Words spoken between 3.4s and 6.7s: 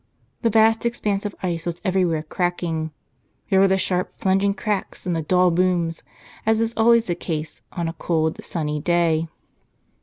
There were the sharp, plunging cracks and the dull booms, as